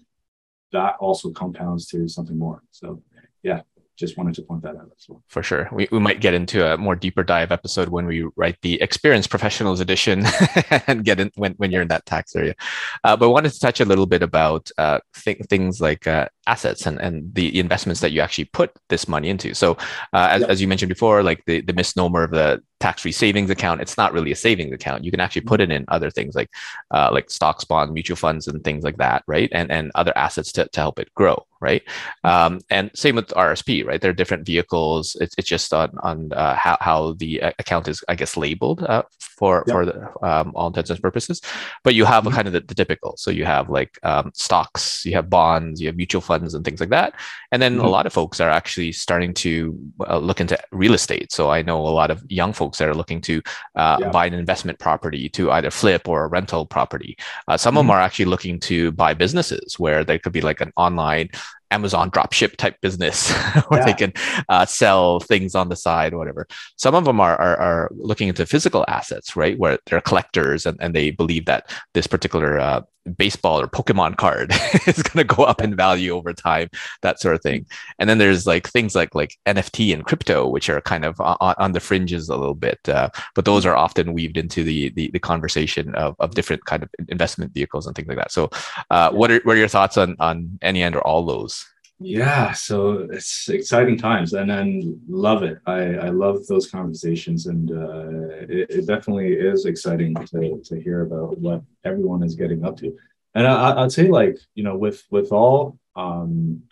[0.71, 3.01] that also compounds to something more so
[3.43, 3.61] yeah
[4.01, 5.23] just wanted to point that out as well.
[5.27, 5.69] For sure.
[5.71, 9.29] We, we might get into a more deeper dive episode when we write the experienced
[9.29, 10.25] professionals edition
[10.87, 12.55] and get in when, when you're in that tax area.
[13.03, 16.85] Uh, but wanted to touch a little bit about uh, th- things like uh, assets
[16.85, 19.53] and, and the investments that you actually put this money into.
[19.53, 19.73] So
[20.13, 23.79] uh, as, as you mentioned before, like the, the misnomer of the tax-free savings account
[23.79, 25.05] it's not really a savings account.
[25.05, 26.49] You can actually put it in other things like
[26.89, 29.49] uh, like stocks bonds mutual funds and things like that right?
[29.53, 31.83] And and other assets to, to help it grow right?
[32.23, 34.01] Um, and same with rsp right?
[34.01, 35.15] There are different vehicles.
[35.21, 39.03] It's, it's just on on uh, how, how the account is i guess labeled uh,
[39.37, 41.41] for for the, um, all intents and purposes.
[41.83, 42.35] But you have mm-hmm.
[42.35, 43.15] kind of the, the, typical.
[43.17, 46.79] So you have like um, stocks you have bonds you have mutual funds and things
[46.79, 47.13] like that
[47.51, 47.85] and then mm-hmm.
[47.85, 51.61] a lot of folks are actually starting to uh, look into real estate so i
[51.61, 53.41] know a lot of young folks that are looking to
[53.75, 54.09] uh, yeah.
[54.09, 57.17] buy an investment property to either flip or a rental property.
[57.47, 57.79] Uh, some mm-hmm.
[57.79, 61.29] of them are actually looking to buy businesses where they could be like an online
[61.71, 63.31] Amazon dropship type business
[63.69, 63.85] where yeah.
[63.85, 64.13] they can
[64.49, 66.47] uh, sell things on the side or whatever.
[66.75, 69.57] Some of them are, are, are, looking into physical assets, right?
[69.57, 72.81] Where they're collectors and, and they believe that this particular uh,
[73.17, 74.51] baseball or Pokemon card
[74.87, 76.69] is going to go up in value over time,
[77.01, 77.65] that sort of thing.
[77.99, 81.55] And then there's like things like like NFT and crypto, which are kind of on,
[81.57, 85.09] on the fringes a little bit, uh, but those are often weaved into the the,
[85.11, 88.31] the conversation of, of different kind of investment vehicles and things like that.
[88.31, 88.49] So,
[88.89, 91.60] uh, what are what are your thoughts on on any and or all those?
[92.03, 95.59] Yeah, so it's exciting times, and then love it.
[95.67, 98.07] I I love those conversations, and uh,
[98.49, 102.97] it, it, definitely is exciting to to hear about what everyone is getting up to.
[103.35, 106.63] And I, I'd say, like you know, with with all um,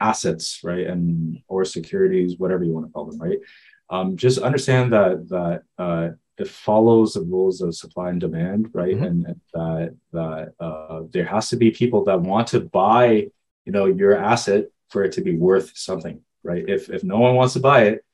[0.00, 3.38] assets, right, and or securities, whatever you want to call them, right.
[3.90, 8.94] Um, just understand that that uh, it follows the rules of supply and demand, right,
[8.94, 9.04] mm-hmm.
[9.04, 13.28] and, and, that that uh, there has to be people that want to buy
[13.64, 16.64] you know your asset for it to be worth something right?
[16.68, 18.04] If if no one wants to buy it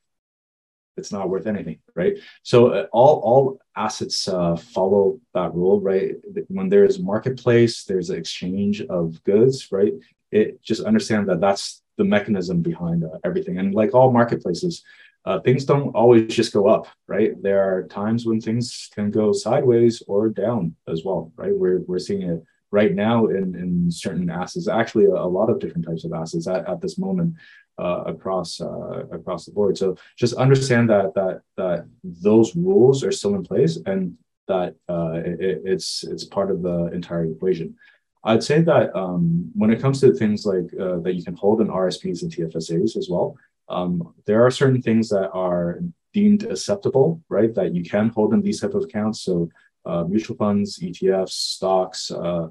[0.96, 2.18] it's not worth anything right?
[2.42, 6.14] So uh, all all assets uh, follow that rule right?
[6.48, 9.94] When there's marketplace there's an exchange of goods right?
[10.30, 13.58] It just understand that that's the mechanism behind uh, everything.
[13.58, 14.84] And like all marketplaces
[15.26, 17.40] uh, things don't always just go up right?
[17.42, 21.54] There are times when things can go sideways or down as well right?
[21.54, 25.86] We're, we're seeing it right now in, in certain assets, actually a, lot of different
[25.86, 27.34] types of assets at, at this moment
[27.78, 29.76] uh, across uh, across the board.
[29.76, 34.16] So just understand that that that those rules are still in place and
[34.48, 37.76] that uh, it, it's it's part of the entire equation.
[38.22, 41.60] I'd say that um, when it comes to things like uh, that you can hold
[41.60, 43.36] in RSPs and TFSAs as well,
[43.68, 45.80] um, there are certain things that are
[46.12, 47.54] deemed acceptable, right?
[47.54, 49.22] That you can hold in these type of accounts.
[49.22, 49.48] So
[49.86, 52.48] uh, mutual funds, ETFs, stocks, uh,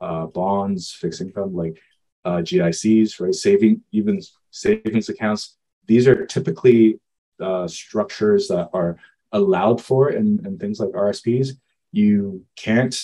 [0.00, 1.78] uh, bonds, fixed income, like
[2.24, 3.34] uh, GICs, right?
[3.34, 5.56] Saving, even savings accounts.
[5.86, 7.00] These are typically
[7.40, 8.98] uh, structures that are
[9.32, 11.50] allowed for in, in things like RSPs.
[11.92, 12.98] You can't,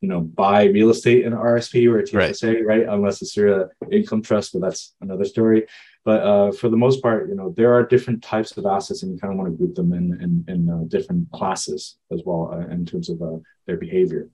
[0.00, 2.86] you know, buy real estate in an RSP or a TFSA, right?
[2.86, 2.88] right?
[2.88, 5.66] Unless it's through an income trust, but that's another story.
[6.04, 9.12] But uh, for the most part, you know, there are different types of assets, and
[9.12, 12.50] you kind of want to group them in in, in uh, different classes as well
[12.52, 14.28] uh, in terms of uh, their behavior.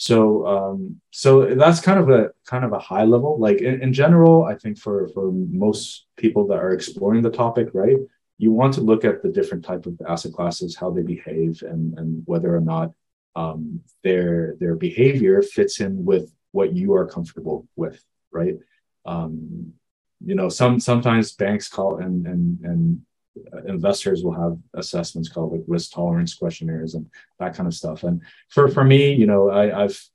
[0.00, 3.38] So um, so that's kind of a kind of a high level.
[3.38, 7.68] Like in, in general, I think for for most people that are exploring the topic,
[7.74, 7.98] right,
[8.38, 11.98] you want to look at the different type of asset classes, how they behave, and
[11.98, 12.92] and whether or not
[13.36, 18.56] um, their their behavior fits in with what you are comfortable with, right?
[19.04, 19.74] Um,
[20.24, 23.02] you know, some sometimes banks call and and and
[23.66, 27.06] investors will have assessments called like risk tolerance questionnaires and
[27.38, 28.02] that kind of stuff.
[28.02, 30.10] And for for me, you know, I, I've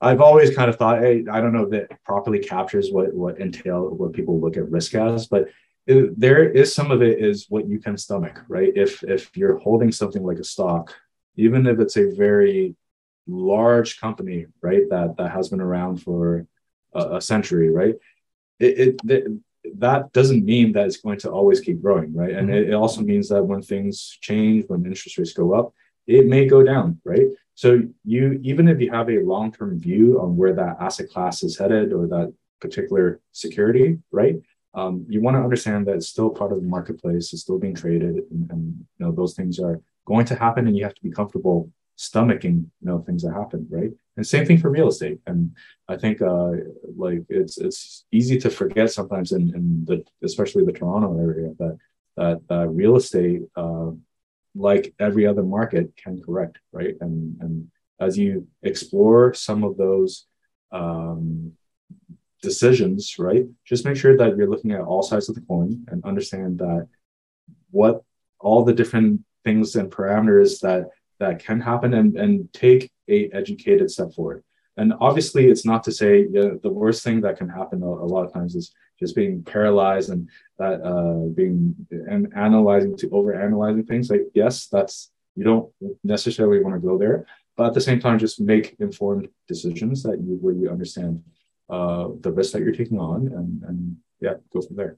[0.00, 3.88] I've always kind of thought, I don't know if it properly captures what what entail
[3.88, 5.48] what people look at risk as, but
[5.86, 8.72] it, there is some of it is what you can stomach, right?
[8.74, 10.94] If if you're holding something like a stock,
[11.36, 12.76] even if it's a very
[13.26, 16.46] large company, right, that that has been around for
[16.94, 17.94] a, a century, right?
[18.58, 19.26] It, it,
[19.76, 22.34] that doesn't mean that it's going to always keep growing, right?
[22.34, 22.56] And mm-hmm.
[22.56, 25.74] it, it, also means that when things change, when interest rates go up,
[26.06, 27.26] it may go down, right?
[27.54, 31.58] So you even if you have a long-term view on where that asset class is
[31.58, 34.36] headed or that particular security, right?
[34.72, 37.74] Um, you want to understand that it's still part of the marketplace, it's still being
[37.74, 41.02] traded, and, and you know those things are going to happen, and you have to
[41.02, 43.90] be comfortable stomaching you know things that happen, right?
[44.20, 45.18] And same thing for real estate.
[45.26, 45.56] And
[45.88, 46.50] I think uh,
[46.94, 51.78] like it's it's easy to forget sometimes in, in the especially the Toronto area that
[52.18, 53.92] that uh, real estate, uh,
[54.54, 56.96] like every other market, can correct, right?
[57.00, 60.26] And and as you explore some of those
[60.70, 61.52] um,
[62.42, 66.04] decisions, right, just make sure that you're looking at all sides of the coin and
[66.04, 66.88] understand that
[67.70, 68.02] what
[68.38, 73.90] all the different things and parameters that that can happen and and take a educated
[73.90, 74.42] step forward.
[74.76, 78.08] And obviously it's not to say you the worst thing that can happen a, a,
[78.12, 80.28] lot of times is just being paralyzed and
[80.58, 84.10] that uh, being and analyzing to over analyzing things.
[84.10, 85.70] Like yes that's you don't
[86.02, 90.18] necessarily want to go there but at the same time just make informed decisions that
[90.18, 91.22] you where you understand
[91.68, 94.96] uh, the risk that you're taking on and and yeah go from there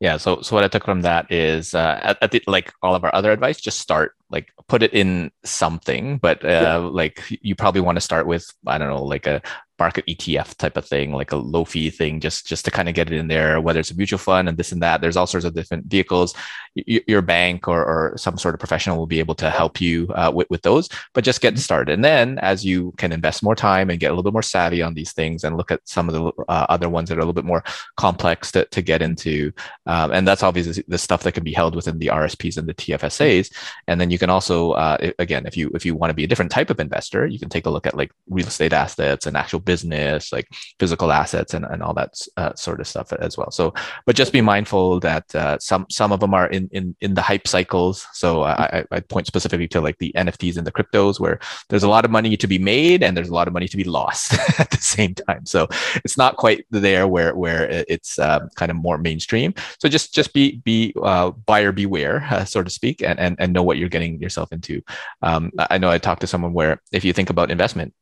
[0.00, 0.16] yeah.
[0.16, 3.04] So, so what I took from that is, uh, at, at the, like all of
[3.04, 6.76] our other advice, just start, like put it in something, but uh, yeah.
[6.76, 9.42] like you probably want to start with, I don't know, like a
[9.80, 12.94] market ETF type of thing, like a low fee thing, just just to kind of
[12.94, 13.60] get it in there.
[13.60, 16.34] Whether it's a mutual fund and this and that, there's all sorts of different vehicles.
[16.76, 20.06] Y- your bank or, or some sort of professional will be able to help you
[20.14, 20.88] uh, with with those.
[21.14, 24.14] But just get started, and then as you can invest more time and get a
[24.14, 26.88] little bit more savvy on these things, and look at some of the uh, other
[26.88, 27.64] ones that are a little bit more
[27.96, 29.52] complex to, to get into,
[29.86, 32.74] um, and that's obviously the stuff that can be held within the RSPs and the
[32.74, 33.52] TFSAs.
[33.88, 36.26] And then you can also, uh, again, if you if you want to be a
[36.26, 39.36] different type of investor, you can take a look at like real estate assets and
[39.36, 40.48] actual business, like
[40.80, 43.50] physical assets and, and all that uh, sort of stuff as well.
[43.58, 43.72] So,
[44.06, 47.24] but just be mindful that uh, some some of them are in in in the
[47.30, 48.06] hype cycles.
[48.22, 51.92] So I, I point specifically to like the NFTs and the cryptos where there's a
[51.96, 54.26] lot of money to be made and there's a lot of money to be lost
[54.62, 55.46] at the same time.
[55.46, 55.68] So
[56.04, 57.62] it's not quite there where where
[57.94, 59.54] it's um, kind of more mainstream.
[59.80, 63.52] So just just be be uh, buyer beware, uh, so to speak, and, and and
[63.52, 64.82] know what you're getting yourself into.
[65.22, 65.42] Um,
[65.74, 67.94] I know I talked to someone where if you think about investment,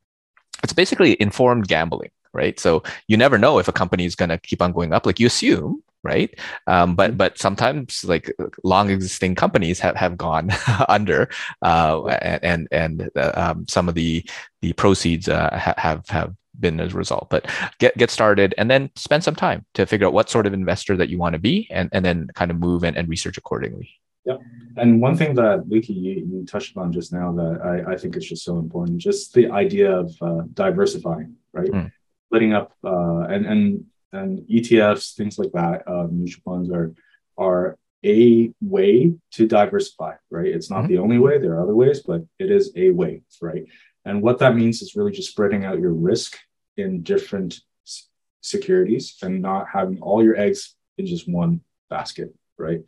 [0.62, 2.60] it's basically informed gambling right?
[2.60, 5.18] So you never know if a company is going to keep on going up like
[5.18, 6.38] you assume right?
[6.66, 10.50] Um, but but sometimes like long existing companies have, have gone
[10.88, 11.28] under
[11.62, 14.24] uh, and and uh, um, some of the
[14.62, 17.28] the proceeds uh, have have been as a result.
[17.30, 20.54] But get get started and then spend some time to figure out what sort of
[20.54, 23.36] investor that you want to be and, and then kind of move and, and research
[23.36, 23.90] accordingly
[24.28, 24.36] yeah.
[24.76, 28.16] And one thing that Luki, you, you touched on just now that I, I think
[28.16, 31.70] is just so important, just the idea of uh, diversifying, right?
[31.70, 31.90] Mm.
[32.26, 36.92] Splitting up uh, and and and ETFs, things like that, uh, mutual funds are
[37.38, 40.46] are a way to diversify, right?
[40.46, 40.92] It's not mm-hmm.
[40.92, 41.38] the only way.
[41.38, 43.64] There are other ways, but it is a way, right?
[44.04, 46.38] And what that means is really just spreading out your risk
[46.76, 48.08] in different s-
[48.40, 51.60] securities and not having all your eggs in just one
[51.90, 52.82] basket, right?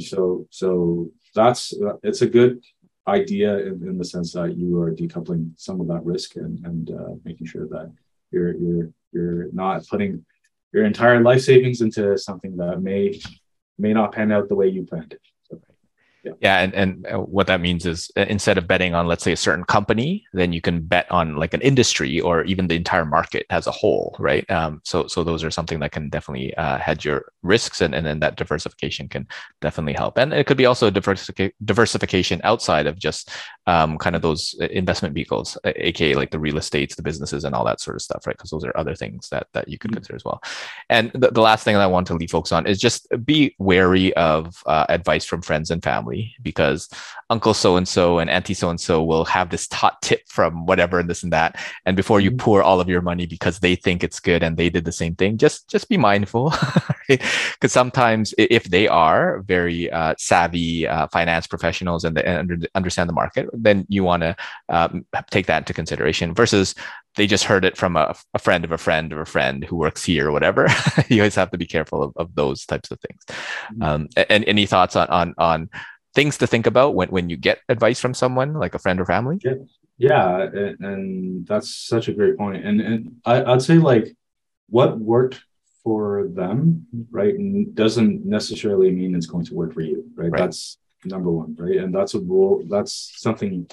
[0.00, 2.62] So so that's it's a good
[3.06, 6.90] idea in, in the sense that you are decoupling some of that risk and and
[6.90, 7.92] uh, making sure that
[8.30, 10.24] you're you're you're not putting
[10.72, 13.20] your entire life savings into something that may
[13.78, 15.20] may not pan out the way you planned it.
[16.24, 16.32] Yeah.
[16.40, 19.32] yeah, and and uh, what that means is uh, instead of betting on let's say
[19.32, 23.04] a certain company, then you can bet on like an industry or even the entire
[23.04, 24.48] market as a whole, right?
[24.50, 28.06] Um, so so those are something that can definitely uh, hedge your risks, and and
[28.06, 29.26] then that diversification can
[29.60, 30.16] definitely help.
[30.16, 33.30] And it could be also diversific- diversification outside of just
[33.66, 37.54] um, kind of those uh, investment vehicles, aka like the real estates, the businesses, and
[37.54, 38.36] all that sort of stuff, right?
[38.36, 39.96] Because those are other things that that you could mm-hmm.
[39.96, 40.42] consider as well.
[40.88, 43.54] And the, the last thing that I want to leave folks on is just be
[43.58, 46.88] wary of uh, advice from friends and family family because
[47.30, 50.66] uncle so and so and auntie so and so will have this hot tip from
[50.66, 52.38] whatever and this and that and before you mm-hmm.
[52.38, 55.14] pour all of your money because they think it's good and they did the same
[55.14, 56.52] thing just just be mindful
[57.08, 63.14] because sometimes if they are very uh, savvy uh, finance professionals and they understand the
[63.14, 64.36] market then you want to
[64.68, 66.74] um, take that into consideration versus
[67.16, 69.76] they just heard it from a, a, friend of a friend of a friend who
[69.76, 70.66] works here or whatever.
[71.08, 73.22] you always have to be careful of, of those types of things.
[73.72, 73.82] Mm-hmm.
[73.82, 75.70] Um, and any thoughts on, on, on
[76.14, 79.04] things to think about when, when you get advice from someone like a friend or
[79.04, 79.38] family?
[79.42, 79.54] Yeah,
[79.98, 82.64] yeah and, and that's such a great point.
[82.64, 84.16] And, and I, I'd say like
[84.68, 85.42] what worked
[85.82, 87.34] for them, right,
[87.74, 90.30] doesn't necessarily mean it's going to work for you, right?
[90.30, 90.38] right.
[90.38, 91.76] That's number one, right?
[91.76, 92.64] And that's a rule.
[92.68, 93.68] That's something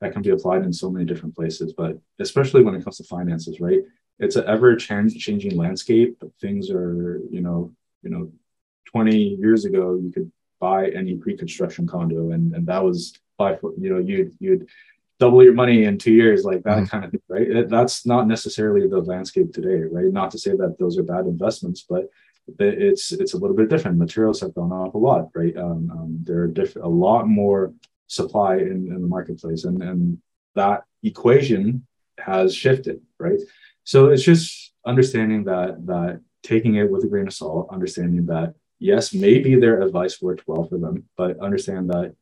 [0.00, 3.04] that can be applied in so many different places, but especially when it comes to
[3.04, 3.80] finances, right?
[4.18, 6.20] It's an ever changing landscape.
[6.40, 8.32] Things are, you know, you know,
[8.86, 13.90] 20 years ago, you could buy any pre-construction condo, and and that was by, you
[13.90, 14.68] know, you'd you'd
[15.20, 16.86] double your money in two years, like that mm-hmm.
[16.86, 17.68] kind of thing, right?
[17.68, 20.12] That's not necessarily the landscape today, right?
[20.12, 22.10] Not to say that those are bad investments, but
[22.58, 23.98] it's it's a little bit different.
[23.98, 25.56] Materials have gone up a lot, right?
[25.56, 27.72] Um, um, there are different, a lot more
[28.06, 30.18] supply in, in the marketplace and, and
[30.54, 31.86] that equation
[32.18, 33.40] has shifted right
[33.84, 38.54] so it's just understanding that that taking it with a grain of salt understanding that
[38.84, 42.14] yes, maybe their advice worked well for them, but understand that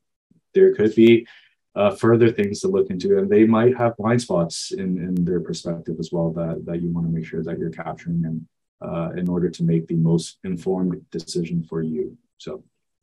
[0.54, 1.26] there could be
[1.74, 5.40] uh, further things to look into, and they might have blind spots in, in their
[5.40, 8.46] perspective as well that, that you want to make sure that you're capturing and
[8.80, 12.16] uh, in order to make the most informed decision for you.
[12.38, 12.62] So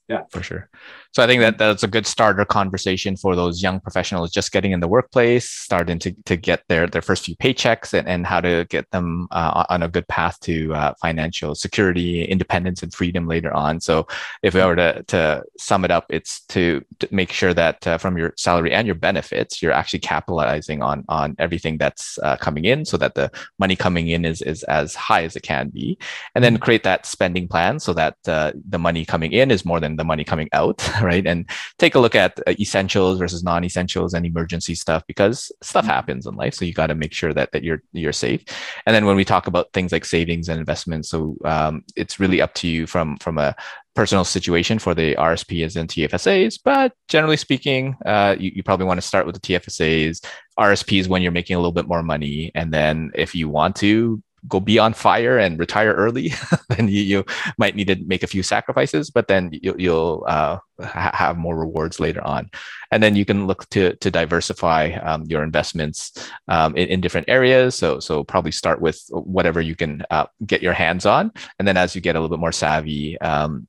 [0.09, 0.23] yeah.
[0.31, 0.69] For sure.
[1.11, 4.71] So i think that that's a good starter conversation for those young professionals just getting
[4.71, 8.41] in the workplace starting to, to get their their first few paychecks and, and how
[8.41, 13.27] to get them uh, on a good path to uh, financial security independence and freedom
[13.27, 13.79] later on.
[13.79, 14.07] So
[14.41, 17.97] if we were to, to sum it up it's to, to make sure that uh,
[17.99, 22.65] from your salary and your benefits you're actually capitalizing on on everything that's uh, coming
[22.65, 25.97] in so that the money coming in is, is as high as it can be.
[26.33, 26.63] And then mm-hmm.
[26.63, 30.03] create that spending plan so that uh, the money coming in is more than the
[30.03, 31.25] money coming out, right?
[31.25, 31.47] And
[31.77, 35.91] take a look at uh, essentials versus non-essentials and emergency stuff because stuff mm-hmm.
[35.91, 36.55] happens in life.
[36.55, 38.43] So you got to make sure that that you're you're safe.
[38.87, 42.41] And then when we talk about things like savings and investments, so um, it's really
[42.41, 43.55] up to you from from a
[43.95, 48.97] personal situation for the RSPs and TFSAs, but generally speaking, uh, you, you, probably want
[48.97, 50.23] to start with the TFSAs,
[50.57, 54.23] RSPs when you're making a little bit more money, and then if you want to
[54.47, 56.33] go be on fire and retire early,
[56.69, 57.25] then you, you,
[57.57, 61.57] might need to make a few sacrifices, but then you, will uh, ha- have more
[61.57, 62.49] rewards later on.
[62.91, 67.29] And then you can look to to diversify um, your investments um, in, in, different
[67.29, 67.75] areas.
[67.75, 71.77] So so probably start with whatever you can uh, get your hands on, and then
[71.77, 73.67] as you get a little bit more savvy, um,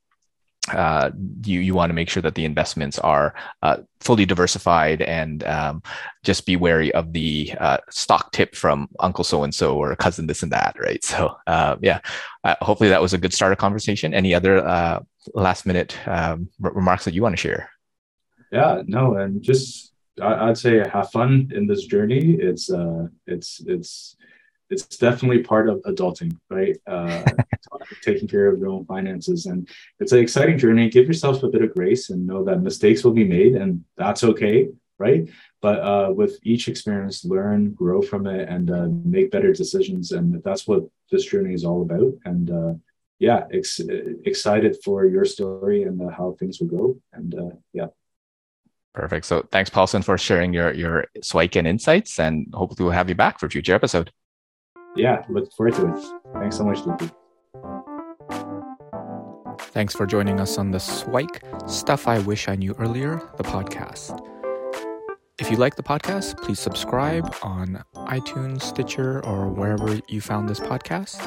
[0.69, 1.11] uh,
[1.45, 5.83] you you want to make sure that the investments are uh, fully diversified and um,
[6.23, 10.27] just be wary of the uh, stock tip from uncle so and so or cousin
[10.27, 11.03] this and that right?
[11.03, 12.01] So uh, yeah
[12.45, 14.13] uh, hopefully that was a good starter conversation.
[14.13, 15.01] Any other uh,
[15.35, 17.71] last minute um, remarks that you want to share?
[18.53, 22.37] Yeah no and just I- would say have fun in this journey.
[22.39, 22.71] It's
[23.27, 24.17] it's it's
[24.71, 26.77] it's definitely part of adulting, right?
[26.87, 27.25] Uh,
[28.03, 29.47] taking care of your own finances.
[29.47, 29.68] And
[29.99, 30.89] it's an exciting journey.
[30.89, 34.23] Give yourself a bit of grace and know that mistakes will be made and that's
[34.23, 34.68] okay,
[34.99, 35.29] right?
[35.61, 40.12] But uh, with each experience, learn, grow from it, and uh, make better decisions.
[40.12, 42.14] And that's what this journey is all about.
[42.25, 42.75] And uh,
[43.18, 43.81] yeah, ex-
[44.25, 46.97] excited for your story and uh, how things will go.
[47.12, 47.89] And uh, yeah.
[48.95, 49.27] Perfect.
[49.27, 53.39] So thanks, Paulson, for sharing your your Swyken insights, and hopefully we'll have you back
[53.39, 54.11] for a future episode
[54.97, 56.05] yeah, look forward to it.
[56.34, 57.11] Thanks so much, Luki.
[59.72, 64.26] Thanks for joining us on the Swike Stuff I Wish I Knew Earlier, the podcast.
[65.38, 70.61] If you like the podcast, please subscribe on iTunes, Stitcher, or wherever you found this
[70.61, 71.18] podcast.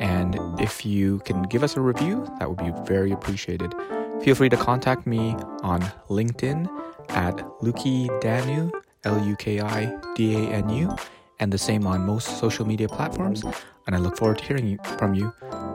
[0.00, 3.74] And if you can give us a review, that would be very appreciated.
[4.22, 6.68] Feel free to contact me on LinkedIn
[7.10, 8.70] at Luki Danu,
[9.04, 10.96] L U K I D A N U
[11.40, 13.44] and the same on most social media platforms.
[13.86, 15.32] And I look forward to hearing from you.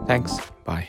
[0.08, 0.40] Thanks.
[0.66, 0.88] Bye.